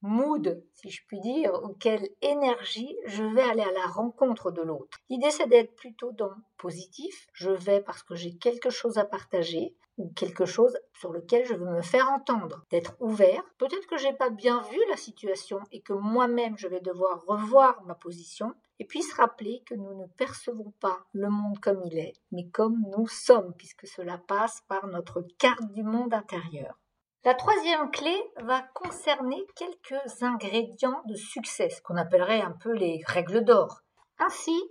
mood, 0.02 0.62
si 0.74 0.90
je 0.90 1.02
puis 1.08 1.22
dire, 1.22 1.54
ou 1.64 1.74
quelle 1.76 2.10
énergie 2.22 2.94
je 3.06 3.24
vais 3.24 3.42
aller 3.42 3.64
à 3.64 3.72
la 3.72 3.88
rencontre 3.88 4.52
de 4.52 4.62
l'autre. 4.62 4.98
L'idée, 5.10 5.32
c'est 5.32 5.48
d'être 5.48 5.74
plutôt 5.76 6.12
dans 6.12 6.34
positif. 6.58 7.28
Je 7.32 7.52
vais 7.52 7.80
parce 7.80 8.04
que 8.04 8.16
j'ai 8.16 8.36
quelque 8.36 8.70
chose 8.70 8.98
à 8.98 9.06
partager 9.06 9.78
ou 9.98 10.10
quelque 10.10 10.46
chose 10.46 10.78
sur 10.94 11.12
lequel 11.12 11.46
je 11.46 11.54
veux 11.54 11.70
me 11.70 11.82
faire 11.82 12.10
entendre, 12.10 12.64
d'être 12.70 12.96
ouvert. 13.00 13.44
Peut-être 13.58 13.88
que 13.88 13.98
j'ai 13.98 14.14
pas 14.14 14.30
bien 14.30 14.62
vu 14.72 14.80
la 14.90 14.98
situation 14.98 15.60
et 15.72 15.82
que 15.82 15.94
moi-même 15.94 16.58
je 16.58 16.68
vais 16.68 16.82
devoir 16.82 17.24
revoir 17.26 17.82
ma 17.84 17.96
position 17.96 18.54
et 18.80 18.86
puis 18.86 19.02
se 19.02 19.16
rappeler 19.16 19.64
que 19.66 19.76
nous 19.76 19.94
ne 19.96 20.08
percevons 20.18 20.74
pas 20.80 21.00
le 21.14 21.30
monde 21.30 21.60
comme 21.60 21.82
il 21.86 21.98
est, 21.98 22.14
mais 22.32 22.48
comme 22.50 22.84
nous 22.98 23.08
sommes 23.08 23.54
puisque 23.58 23.88
cela 23.88 24.18
passe 24.18 24.62
par 24.68 24.88
notre 24.88 25.22
carte 25.38 25.72
du 25.72 25.84
monde 25.84 26.14
intérieur. 26.14 26.78
La 27.24 27.34
troisième 27.34 27.90
clé 27.90 28.16
va 28.42 28.62
concerner 28.76 29.44
quelques 29.56 30.22
ingrédients 30.22 31.02
de 31.08 31.16
succès, 31.16 31.70
ce 31.70 31.82
qu'on 31.82 31.98
appellerait 31.98 32.42
un 32.42 32.52
peu 32.52 32.72
les 32.72 33.02
règles 33.08 33.44
d'or. 33.44 33.82
Ainsi, 34.20 34.62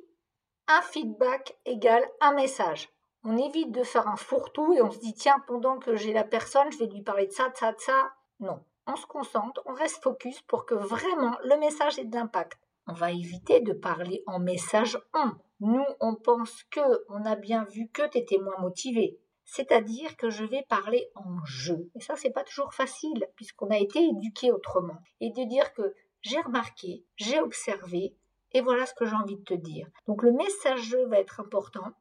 un 0.69 0.81
feedback 0.81 1.59
égale 1.65 2.09
un 2.21 2.33
message. 2.35 2.94
On 3.25 3.37
évite 3.37 3.73
de 3.73 3.83
faire 3.83 4.07
un 4.07 4.17
fourre-tout 4.17 4.75
et 4.75 4.83
on 4.83 4.91
se 4.91 4.99
dit 4.99 5.15
tiens, 5.15 5.43
pendant 5.47 5.79
que 5.79 5.97
j'ai 5.97 6.13
la 6.13 6.25
personne, 6.25 6.71
je 6.71 6.79
vais 6.79 6.87
lui 6.87 7.03
parler 7.03 7.27
de 7.27 7.33
ça, 7.33 7.49
de 7.49 7.57
ça, 7.57 7.73
de 7.73 7.81
ça. 7.81 8.13
Non. 8.41 8.63
On 8.87 8.97
se 8.97 9.07
concentre, 9.07 9.63
on 9.65 9.73
reste 9.73 10.03
focus 10.03 10.43
pour 10.43 10.67
que 10.67 10.75
vraiment 10.75 11.37
le 11.45 11.57
message 11.57 11.99
ait 11.99 12.05
de 12.05 12.15
l'impact. 12.15 12.59
On 12.87 12.93
va 12.93 13.13
éviter 13.13 13.61
de 13.61 13.73
parler 13.73 14.23
en 14.27 14.39
message 14.39 14.99
on. 15.15 15.33
Nous, 15.61 15.85
on 16.01 16.15
pense 16.17 16.65
que, 16.65 16.81
on 17.09 17.25
a 17.25 17.35
bien 17.35 17.65
vu 17.65 17.89
que 17.89 18.07
tu 18.09 18.19
étais 18.19 18.39
moins 18.39 18.59
motivé 18.59 19.19
c'est-à-dire 19.45 20.17
que 20.17 20.31
je 20.31 20.45
vais 20.45 20.65
parler 20.69 21.11
en 21.15 21.45
jeu. 21.45 21.91
Et 21.95 22.01
ça, 22.01 22.17
c'est 22.17 22.31
pas 22.31 22.45
toujours 22.45 22.73
facile, 22.73 23.29
puisqu'on 23.37 23.71
a 23.71 23.79
été 23.79 24.03
éduqué 24.03 24.51
autrement. 24.51 24.97
Et 25.21 25.31
de 25.31 25.45
dire 25.49 25.73
que 25.75 25.95
j'ai 26.23 26.41
remarqué, 26.41 27.05
j'ai 27.17 27.41
observé, 27.41 28.17
et 28.53 28.61
voilà 28.61 28.87
ce 28.87 28.95
que 28.95 29.05
j'ai 29.05 29.15
envie 29.15 29.37
de 29.37 29.45
te 29.45 29.55
dire. 29.55 29.89
Donc 30.07 30.23
le 30.23 30.33
message 30.33 30.83
jeu 30.83 31.07
va 31.07 31.19
être 31.19 31.41
important, 31.41 31.93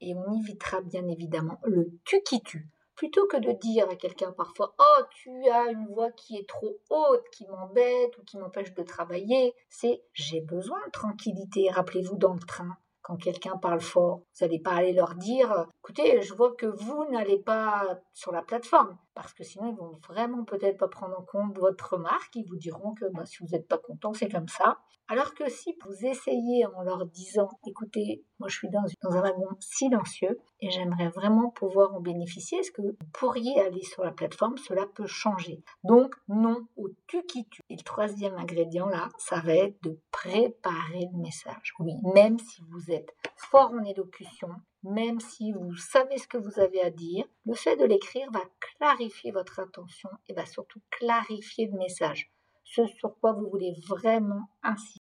et 0.00 0.14
on 0.14 0.32
évitera 0.40 0.80
bien 0.80 1.06
évidemment 1.08 1.58
le 1.64 1.90
tu 2.04 2.22
qui 2.22 2.40
tue. 2.40 2.68
Plutôt 2.96 3.26
que 3.26 3.36
de 3.36 3.52
dire 3.52 3.88
à 3.90 3.96
quelqu'un 3.96 4.32
parfois 4.32 4.74
Oh, 4.78 5.02
tu 5.10 5.30
as 5.48 5.70
une 5.70 5.86
voix 5.88 6.10
qui 6.12 6.38
est 6.38 6.48
trop 6.48 6.78
haute, 6.88 7.28
qui 7.30 7.46
m'embête 7.46 8.16
ou 8.16 8.24
qui 8.24 8.38
m'empêche 8.38 8.72
de 8.72 8.82
travailler, 8.82 9.54
c'est 9.68 10.02
J'ai 10.14 10.40
besoin 10.40 10.78
de 10.86 10.90
tranquillité. 10.92 11.68
Rappelez-vous 11.70 12.16
dans 12.16 12.32
le 12.32 12.40
train, 12.40 12.78
quand 13.06 13.16
quelqu'un 13.16 13.56
parle 13.58 13.80
fort. 13.80 14.22
Vous 14.34 14.44
n'allez 14.44 14.58
pas 14.58 14.72
aller 14.72 14.92
leur 14.92 15.14
dire, 15.14 15.66
écoutez, 15.78 16.22
je 16.22 16.34
vois 16.34 16.56
que 16.56 16.66
vous 16.66 17.04
n'allez 17.10 17.38
pas 17.38 18.00
sur 18.14 18.32
la 18.32 18.42
plateforme, 18.42 18.98
parce 19.14 19.32
que 19.32 19.44
sinon 19.44 19.68
ils 19.70 19.76
vont 19.76 20.00
vraiment 20.08 20.44
peut-être 20.44 20.78
pas 20.78 20.88
prendre 20.88 21.16
en 21.16 21.22
compte 21.22 21.56
votre 21.56 21.92
remarque, 21.92 22.34
ils 22.34 22.48
vous 22.48 22.56
diront 22.56 22.94
que 22.94 23.04
bah, 23.12 23.24
si 23.24 23.36
vous 23.40 23.48
n'êtes 23.52 23.68
pas 23.68 23.78
content, 23.78 24.12
c'est 24.12 24.28
comme 24.28 24.48
ça. 24.48 24.78
Alors 25.08 25.34
que 25.34 25.48
si 25.48 25.76
vous 25.84 26.04
essayez 26.04 26.66
en 26.66 26.82
leur 26.82 27.06
disant, 27.06 27.48
écoutez, 27.64 28.24
moi 28.40 28.48
je 28.48 28.56
suis 28.56 28.68
dans, 28.70 28.82
un 29.02 29.20
wagon 29.20 29.48
silencieux 29.60 30.40
et 30.60 30.70
j'aimerais 30.70 31.10
vraiment 31.10 31.50
pouvoir 31.50 31.94
en 31.94 32.00
bénéficier, 32.00 32.58
est-ce 32.58 32.72
que 32.72 32.82
vous 32.82 32.96
pourriez 33.12 33.60
aller 33.60 33.82
sur 33.82 34.02
la 34.02 34.10
plateforme? 34.10 34.58
Cela 34.58 34.84
peut 34.86 35.06
changer. 35.06 35.62
Donc 35.84 36.16
non 36.26 36.66
au 36.76 36.88
tu 37.06 37.22
qui 37.24 37.46
tu. 37.48 37.62
Et 37.70 37.76
le 37.76 37.82
troisième 37.84 38.34
ingrédient 38.34 38.88
là, 38.88 39.08
ça 39.18 39.38
va 39.40 39.54
être 39.54 39.80
de 39.84 39.96
préparer 40.10 41.08
le 41.12 41.18
message. 41.18 41.74
Oui, 41.78 41.94
même 42.14 42.40
si 42.40 42.62
vous 42.68 42.90
êtes 42.90 43.14
fort 43.36 43.70
en 43.72 43.84
élocution, 43.84 44.48
même 44.82 45.20
si 45.20 45.52
vous 45.52 45.76
savez 45.76 46.18
ce 46.18 46.26
que 46.26 46.38
vous 46.38 46.58
avez 46.58 46.82
à 46.82 46.90
dire, 46.90 47.26
le 47.44 47.54
fait 47.54 47.76
de 47.76 47.84
l'écrire 47.84 48.28
va 48.32 48.42
clarifier 48.58 49.30
votre 49.30 49.60
intention 49.60 50.10
et 50.28 50.34
va 50.34 50.46
surtout 50.46 50.80
clarifier 50.90 51.66
le 51.66 51.78
message 51.78 52.32
ce 52.66 52.86
sur 52.86 53.18
quoi 53.20 53.32
vous 53.32 53.48
voulez 53.48 53.74
vraiment 53.88 54.50
insister. 54.62 55.00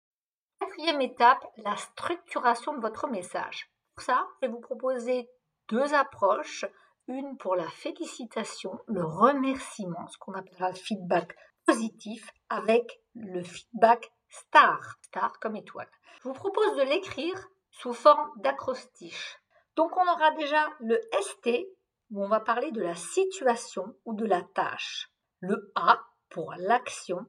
Quatrième 0.60 1.02
étape, 1.02 1.46
la 1.58 1.76
structuration 1.76 2.74
de 2.74 2.82
votre 2.82 3.08
message. 3.08 3.70
Pour 3.96 4.06
ça, 4.06 4.28
je 4.36 4.48
vais 4.48 4.54
vous 4.54 4.60
proposer 4.60 5.30
deux 5.70 5.94
approches. 5.94 6.66
Une 7.08 7.38
pour 7.38 7.56
la 7.56 7.68
félicitation, 7.68 8.80
le 8.88 9.04
remerciement, 9.04 10.08
ce 10.08 10.18
qu'on 10.18 10.34
appellera 10.34 10.70
le 10.70 10.76
feedback 10.76 11.36
positif, 11.66 12.30
avec 12.50 13.02
le 13.14 13.44
feedback 13.44 14.10
star, 14.30 14.80
star 15.02 15.38
comme 15.40 15.58
étoile. 15.58 15.90
Je 16.22 16.30
vous 16.30 16.34
propose 16.34 16.78
de 16.78 16.84
l'écrire 16.84 17.50
sous 17.72 17.94
forme 17.94 18.32
d'acrostiche. 18.38 19.38
Donc 19.76 19.92
on 19.98 20.12
aura 20.12 20.32
déjà 20.32 20.70
le 20.80 21.00
ST, 21.20 21.50
où 22.12 22.24
on 22.24 22.30
va 22.30 22.40
parler 22.40 22.72
de 22.72 22.82
la 22.82 22.96
situation 22.96 23.96
ou 24.06 24.14
de 24.14 24.26
la 24.26 24.42
tâche. 24.42 25.12
Le 25.40 25.74
A 25.76 26.00
pour 26.30 26.54
l'action 26.58 27.26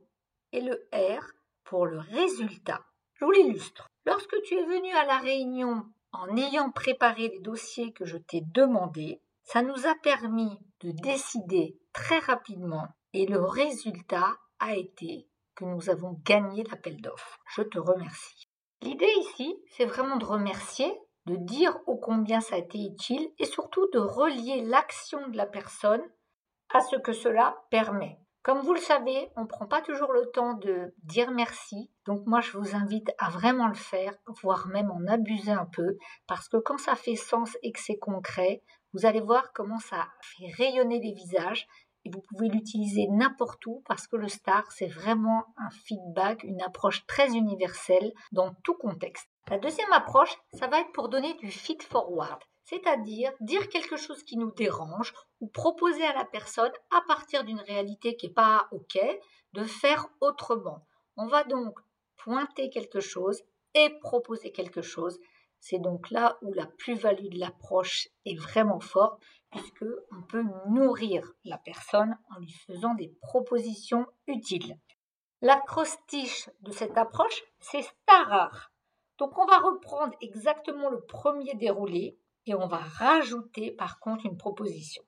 et 0.55 0.61
le 0.61 0.89
R 0.93 1.33
pour 1.65 1.87
le 1.87 1.99
résultat. 1.99 2.81
Je 3.15 3.25
vous 3.25 3.33
l'illustre. 3.33 3.89
Lorsque 4.07 4.41
tu 4.43 4.55
es 4.55 4.65
venu 4.65 4.93
à 4.95 5.05
la 5.05 5.19
réunion 5.19 5.85
en 6.13 6.37
ayant 6.37 6.71
préparé 6.71 7.29
les 7.29 7.41
dossiers 7.41 7.93
que 7.93 8.05
je 8.05 8.17
t'ai 8.17 8.41
demandés, 8.41 9.21
ça 9.43 9.63
nous 9.63 9.87
a 9.87 9.95
permis 9.97 10.59
de 10.81 10.93
décider 10.93 11.77
très 11.93 12.19
rapidement 12.19 12.87
et 13.13 13.27
le 13.27 13.41
résultat 13.41 14.37
a 14.61 14.77
été 14.77 15.29
que 15.57 15.65
nous 15.65 15.91
avons 15.91 16.21
gagné 16.25 16.63
l'appel 16.65 17.01
d'offres. 17.01 17.39
Je 17.57 17.63
te 17.63 17.79
remercie. 17.79 18.49
L'idée 18.81 19.13
ici, 19.21 19.57
c'est 19.77 19.87
vraiment 19.87 20.17
de 20.17 20.25
remercier 20.25 20.93
de 21.27 21.37
dire 21.37 21.77
ô 21.87 21.97
combien 21.97 22.41
ça 22.41 22.57
a 22.57 22.59
été 22.59 22.79
utile 22.79 23.31
et 23.39 23.47
surtout 23.47 23.89
de 23.93 23.99
relier 23.99 24.63
l'action 24.63 25.27
de 25.29 25.37
la 25.37 25.47
personne 25.47 26.03
à 26.73 26.81
ce 26.81 26.97
que 26.97 27.13
cela 27.13 27.57
permet. 27.71 28.19
Comme 28.45 28.61
vous 28.61 28.75
le 28.75 28.81
savez, 28.81 29.31
on 29.37 29.45
ne 29.45 29.47
prend 29.47 29.67
pas 29.67 29.81
toujours 29.81 30.13
le 30.13 30.31
temps 30.31 30.53
de 30.53 30.95
dire 31.03 31.31
merci. 31.31 31.91
Donc 32.05 32.27
moi, 32.27 32.43
je 32.43 32.59
vous 32.59 32.77
invite 32.77 33.11
à 33.17 33.31
vraiment 33.31 33.69
le 33.69 33.75
faire, 33.75 34.13
voire 34.43 34.69
même 34.69 34.91
en 34.91 35.07
abuser 35.07 35.51
un 35.51 35.65
peu, 35.65 35.97
parce 36.27 36.51
que 36.51 36.59
quand 36.59 36.77
ça 36.77 36.95
fait 36.95 37.17
sens 37.17 37.57
et 37.63 37.73
que 37.73 37.81
c'est 37.81 37.97
concret, 37.97 38.63
vous 38.93 39.07
allez 39.07 39.23
voir 39.23 39.55
comment 39.55 39.79
ça 39.79 40.09
fait 40.21 40.53
rayonner 40.59 41.01
les 41.01 41.15
visages 41.15 41.67
et 42.05 42.11
vous 42.11 42.21
pouvez 42.21 42.51
l'utiliser 42.51 43.07
n'importe 43.09 43.65
où 43.65 43.83
parce 43.89 44.07
que 44.07 44.17
le 44.17 44.29
STAR, 44.29 44.71
c'est 44.71 44.89
vraiment 44.89 45.47
un 45.57 45.71
feedback, 45.71 46.45
une 46.45 46.61
approche 46.61 47.07
très 47.07 47.29
universelle 47.29 48.13
dans 48.33 48.53
tout 48.63 48.75
contexte. 48.75 49.27
La 49.49 49.59
deuxième 49.59 49.93
approche, 49.95 50.37
ça 50.53 50.67
va 50.67 50.81
être 50.81 50.93
pour 50.93 51.09
donner 51.09 51.33
du 51.39 51.51
feed 51.51 51.83
forward 51.83 52.41
c'est-à-dire 52.65 53.33
dire 53.41 53.69
quelque 53.69 53.97
chose 53.97 54.23
qui 54.25 54.37
nous 54.37 54.51
dérange 54.53 55.13
ou 55.41 55.49
proposer 55.49 56.05
à 56.05 56.15
la 56.15 56.25
personne, 56.25 56.73
à 56.91 57.03
partir 57.07 57.45
d'une 57.45 57.61
réalité 57.61 58.17
qui 58.17 58.29
n'est 58.29 58.33
pas 58.33 58.69
OK, 58.73 58.99
de 59.53 59.65
faire 59.65 60.09
autrement. 60.21 60.87
On 61.17 61.27
va 61.27 61.45
donc 61.45 61.79
pointer 62.17 62.71
quelque 62.71 63.01
chose 63.01 63.43
et 63.75 63.91
proposer 64.01 64.51
quelque 64.51 64.83
chose. 64.83 65.19
C'est 65.61 65.79
donc 65.79 66.11
là 66.11 66.39
où 66.43 66.53
la 66.53 66.67
plus-value 66.67 67.29
de 67.29 67.39
l'approche 67.39 68.09
est 68.25 68.39
vraiment 68.39 68.81
forte, 68.81 69.23
puisque 69.51 69.85
on 70.11 70.23
peut 70.23 70.45
nourrir 70.69 71.33
la 71.45 71.59
personne 71.59 72.17
en 72.35 72.41
lui 72.41 72.53
faisant 72.67 72.95
des 72.95 73.09
propositions 73.23 74.07
utiles. 74.27 74.77
L'acrostiche 75.41 76.49
de 76.61 76.73
cette 76.73 76.97
approche, 76.97 77.45
c'est 77.61 77.83
Starar. 77.83 78.73
Donc 79.19 79.39
on 79.39 79.47
va 79.47 79.59
reprendre 79.59 80.15
exactement 80.21 80.91
le 80.91 81.01
premier 81.03 81.55
déroulé 81.55 82.19
et 82.47 82.55
on 82.55 82.67
va 82.67 82.79
rajouter 82.79 83.71
par 83.73 84.01
contre 84.01 84.27
une 84.27 84.37
proposition. 84.37 85.03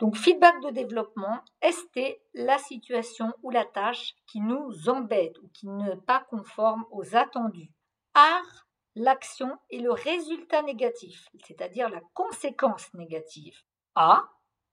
Donc 0.00 0.16
feedback 0.16 0.60
de 0.62 0.70
développement, 0.70 1.40
ST, 1.62 2.20
la 2.34 2.58
situation 2.58 3.32
ou 3.42 3.50
la 3.50 3.64
tâche 3.64 4.14
qui 4.26 4.40
nous 4.40 4.88
embête 4.88 5.38
ou 5.38 5.48
qui 5.54 5.68
n'est 5.68 5.96
pas 5.96 6.26
conforme 6.28 6.84
aux 6.90 7.16
attendus? 7.16 7.70
R, 8.14 8.66
l'action 8.94 9.56
et 9.70 9.78
le 9.78 9.92
résultat 9.92 10.62
négatif, 10.62 11.28
c'est-à-dire 11.46 11.88
la 11.88 12.00
conséquence 12.14 12.92
négative. 12.94 13.56
A, 13.94 14.28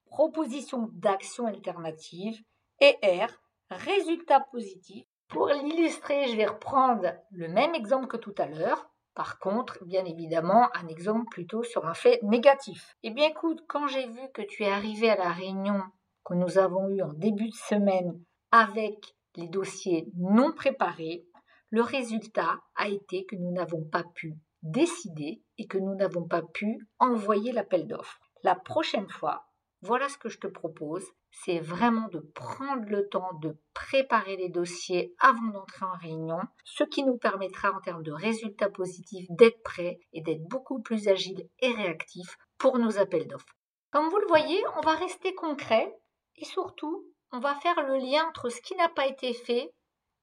proposition 0.05 0.89
d'action 0.93 1.47
alternative. 1.47 2.39
Et 2.79 2.97
R, 3.03 3.29
résultat 3.69 4.41
positif. 4.51 5.05
Pour 5.27 5.47
l'illustrer, 5.47 6.27
je 6.27 6.35
vais 6.35 6.45
reprendre 6.45 7.13
le 7.31 7.47
même 7.47 7.75
exemple 7.75 8.07
que 8.07 8.17
tout 8.17 8.35
à 8.37 8.45
l'heure. 8.45 8.89
Par 9.15 9.37
contre, 9.37 9.83
bien 9.85 10.05
évidemment, 10.05 10.69
un 10.75 10.87
exemple 10.87 11.27
plutôt 11.29 11.63
sur 11.63 11.85
un 11.85 11.93
fait 11.93 12.19
négatif. 12.23 12.95
Eh 13.03 13.11
bien 13.11 13.27
écoute, 13.27 13.63
quand 13.67 13.87
j'ai 13.87 14.07
vu 14.07 14.21
que 14.33 14.41
tu 14.41 14.63
es 14.63 14.71
arrivé 14.71 15.09
à 15.09 15.15
la 15.15 15.31
réunion 15.31 15.81
que 16.25 16.33
nous 16.33 16.57
avons 16.57 16.89
eue 16.89 17.01
en 17.01 17.13
début 17.13 17.49
de 17.49 17.55
semaine 17.55 18.19
avec 18.51 19.15
les 19.35 19.47
dossiers 19.47 20.07
non 20.15 20.51
préparés, 20.51 21.25
le 21.69 21.81
résultat 21.81 22.59
a 22.75 22.87
été 22.87 23.25
que 23.25 23.35
nous 23.35 23.51
n'avons 23.51 23.83
pas 23.83 24.03
pu 24.15 24.35
décider 24.61 25.43
et 25.57 25.67
que 25.67 25.77
nous 25.77 25.95
n'avons 25.95 26.27
pas 26.27 26.41
pu 26.41 26.87
envoyer 26.99 27.51
l'appel 27.51 27.87
d'offres. 27.87 28.19
La 28.43 28.55
prochaine 28.55 29.09
fois, 29.09 29.47
voilà 29.81 30.07
ce 30.09 30.17
que 30.17 30.29
je 30.29 30.39
te 30.39 30.47
propose, 30.47 31.05
c'est 31.33 31.59
vraiment 31.59 32.07
de 32.09 32.19
prendre 32.19 32.85
le 32.87 33.09
temps 33.09 33.33
de 33.41 33.57
préparer 33.73 34.37
les 34.37 34.49
dossiers 34.49 35.15
avant 35.19 35.47
d'entrer 35.47 35.85
en 35.85 35.97
réunion, 35.97 36.39
ce 36.63 36.83
qui 36.83 37.03
nous 37.03 37.17
permettra 37.17 37.71
en 37.71 37.81
termes 37.81 38.03
de 38.03 38.11
résultats 38.11 38.69
positifs 38.69 39.27
d'être 39.31 39.61
prêts 39.63 39.99
et 40.13 40.21
d'être 40.21 40.47
beaucoup 40.47 40.81
plus 40.81 41.07
agiles 41.07 41.49
et 41.59 41.71
réactifs 41.71 42.37
pour 42.57 42.77
nos 42.77 42.99
appels 42.99 43.27
d'offres. 43.27 43.57
Comme 43.91 44.09
vous 44.09 44.19
le 44.19 44.27
voyez, 44.27 44.63
on 44.77 44.81
va 44.81 44.95
rester 44.95 45.33
concret 45.33 45.93
et 46.35 46.45
surtout, 46.45 47.05
on 47.31 47.39
va 47.39 47.55
faire 47.55 47.81
le 47.87 47.97
lien 47.97 48.27
entre 48.27 48.49
ce 48.49 48.61
qui 48.61 48.75
n'a 48.75 48.89
pas 48.89 49.07
été 49.07 49.33
fait 49.33 49.73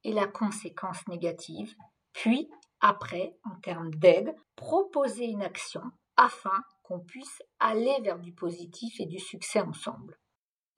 et 0.04 0.12
la 0.12 0.26
conséquence 0.26 1.06
négative, 1.08 1.74
puis 2.12 2.48
après, 2.80 3.36
en 3.44 3.60
termes 3.60 3.94
d'aide, 3.94 4.34
proposer 4.56 5.26
une 5.26 5.42
action 5.42 5.82
afin 6.16 6.64
qu'on 6.82 7.00
puisse 7.00 7.42
aller 7.58 7.96
vers 8.02 8.18
du 8.18 8.32
positif 8.32 8.98
et 9.00 9.06
du 9.06 9.18
succès 9.18 9.60
ensemble. 9.60 10.18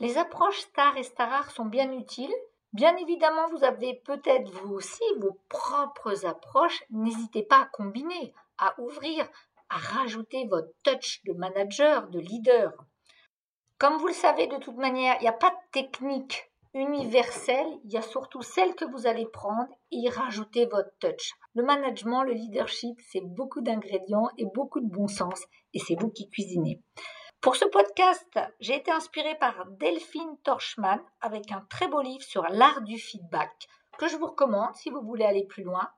Les 0.03 0.19
approches 0.19 0.59
STAR 0.59 0.97
et 0.97 1.05
STARAR 1.05 1.53
sont 1.53 1.65
bien 1.65 1.93
utiles. 1.93 2.35
Bien 2.73 2.97
évidemment, 2.97 3.49
vous 3.51 3.63
avez 3.63 4.03
peut-être 4.05 4.51
vous 4.51 4.75
aussi 4.75 5.05
vos 5.21 5.39
propres 5.49 6.27
approches. 6.27 6.83
N'hésitez 6.91 7.45
pas 7.45 7.61
à 7.61 7.67
combiner, 7.67 8.35
à 8.59 8.75
ouvrir, 8.81 9.29
à 9.71 9.77
rajouter 9.77 10.49
votre 10.49 10.73
touch 10.83 11.23
de 11.23 11.33
manager, 11.35 12.09
de 12.09 12.19
leader. 12.19 12.73
Comme 13.79 13.97
vous 13.99 14.09
le 14.09 14.13
savez, 14.13 14.49
de 14.49 14.57
toute 14.57 14.77
manière, 14.77 15.15
il 15.21 15.23
n'y 15.23 15.29
a 15.29 15.33
pas 15.33 15.51
de 15.51 15.71
technique 15.71 16.51
universelle, 16.75 17.69
il 17.85 17.93
y 17.93 17.97
a 17.97 18.03
surtout 18.03 18.43
celle 18.43 18.75
que 18.75 18.85
vous 18.85 19.07
allez 19.07 19.27
prendre 19.27 19.69
et 19.93 19.99
y 19.99 20.09
rajouter 20.09 20.67
votre 20.67 20.91
touch. 20.99 21.31
Le 21.55 21.63
management, 21.63 22.25
le 22.25 22.33
leadership, 22.33 22.99
c'est 23.13 23.21
beaucoup 23.21 23.61
d'ingrédients 23.61 24.31
et 24.37 24.47
beaucoup 24.47 24.81
de 24.81 24.91
bon 24.91 25.07
sens 25.07 25.45
et 25.75 25.79
c'est 25.79 25.95
vous 25.95 26.11
qui 26.11 26.29
cuisinez. 26.29 26.81
Pour 27.43 27.57
ce 27.57 27.65
podcast, 27.65 28.39
j'ai 28.61 28.77
été 28.77 28.93
inspirée 28.93 29.35
par 29.35 29.67
Delphine 29.73 30.39
Torchman 30.45 31.01
avec 31.21 31.51
un 31.51 31.67
très 31.69 31.89
beau 31.89 32.01
livre 32.01 32.23
sur 32.23 32.45
l'art 32.45 32.83
du 32.83 32.99
feedback 32.99 33.67
que 33.99 34.07
je 34.07 34.17
vous 34.17 34.29
recommande 34.29 34.77
si 34.77 34.91
vous 34.91 35.03
voulez 35.03 35.25
aller 35.25 35.45
plus 35.45 35.65
loin. 35.65 35.91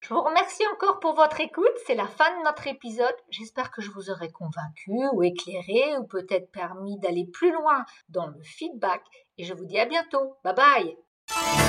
Je 0.00 0.12
vous 0.12 0.20
remercie 0.20 0.64
encore 0.74 0.98
pour 0.98 1.14
votre 1.14 1.40
écoute. 1.40 1.70
C'est 1.86 1.94
la 1.94 2.08
fin 2.08 2.36
de 2.38 2.44
notre 2.44 2.66
épisode. 2.66 3.14
J'espère 3.30 3.70
que 3.70 3.80
je 3.80 3.92
vous 3.92 4.10
aurai 4.10 4.32
convaincu 4.32 4.92
ou 5.12 5.22
éclairé 5.22 5.96
ou 5.98 6.04
peut-être 6.04 6.50
permis 6.50 6.98
d'aller 6.98 7.28
plus 7.32 7.52
loin 7.52 7.84
dans 8.08 8.26
le 8.26 8.42
feedback. 8.42 9.02
Et 9.38 9.44
je 9.44 9.54
vous 9.54 9.66
dis 9.66 9.78
à 9.78 9.86
bientôt. 9.86 10.36
Bye 10.42 10.54
bye 10.54 11.67